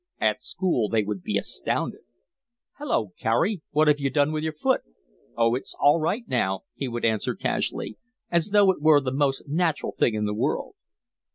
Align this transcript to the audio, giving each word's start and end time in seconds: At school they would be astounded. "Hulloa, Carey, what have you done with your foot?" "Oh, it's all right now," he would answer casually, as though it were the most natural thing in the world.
At 0.19 0.41
school 0.41 0.89
they 0.89 1.03
would 1.03 1.21
be 1.21 1.37
astounded. 1.37 2.01
"Hulloa, 2.79 3.09
Carey, 3.19 3.61
what 3.69 3.87
have 3.87 3.99
you 3.99 4.09
done 4.09 4.31
with 4.31 4.43
your 4.43 4.51
foot?" 4.51 4.81
"Oh, 5.37 5.53
it's 5.53 5.75
all 5.79 5.99
right 5.99 6.27
now," 6.27 6.61
he 6.73 6.87
would 6.87 7.05
answer 7.05 7.35
casually, 7.35 7.97
as 8.31 8.49
though 8.49 8.71
it 8.71 8.81
were 8.81 8.99
the 8.99 9.11
most 9.13 9.47
natural 9.47 9.91
thing 9.91 10.15
in 10.15 10.25
the 10.25 10.33
world. 10.33 10.73